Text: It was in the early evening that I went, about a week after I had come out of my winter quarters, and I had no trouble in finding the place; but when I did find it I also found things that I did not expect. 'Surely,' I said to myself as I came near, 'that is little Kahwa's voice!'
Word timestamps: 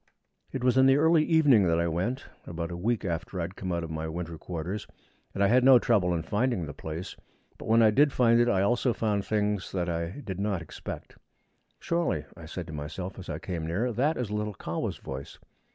It 0.51 0.63
was 0.63 0.77
in 0.79 0.87
the 0.87 0.97
early 0.97 1.23
evening 1.23 1.67
that 1.67 1.79
I 1.79 1.87
went, 1.87 2.25
about 2.47 2.71
a 2.71 2.75
week 2.75 3.05
after 3.05 3.39
I 3.39 3.43
had 3.43 3.55
come 3.55 3.71
out 3.71 3.83
of 3.83 3.91
my 3.91 4.07
winter 4.07 4.35
quarters, 4.39 4.87
and 5.31 5.43
I 5.43 5.47
had 5.47 5.63
no 5.63 5.77
trouble 5.77 6.11
in 6.15 6.23
finding 6.23 6.65
the 6.65 6.73
place; 6.73 7.15
but 7.59 7.67
when 7.67 7.83
I 7.83 7.91
did 7.91 8.11
find 8.11 8.39
it 8.39 8.49
I 8.49 8.63
also 8.63 8.93
found 8.95 9.23
things 9.23 9.71
that 9.73 9.89
I 9.89 10.23
did 10.25 10.39
not 10.39 10.59
expect. 10.59 11.17
'Surely,' 11.79 12.25
I 12.35 12.47
said 12.47 12.65
to 12.65 12.73
myself 12.73 13.19
as 13.19 13.29
I 13.29 13.37
came 13.37 13.67
near, 13.67 13.93
'that 13.93 14.17
is 14.17 14.31
little 14.31 14.55
Kahwa's 14.55 14.97
voice!' 14.97 15.37